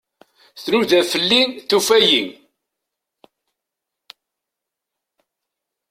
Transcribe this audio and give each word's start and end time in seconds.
Tnuda 0.63 0.99
fell-i, 1.11 1.41
tufa-iyi. 1.69 2.21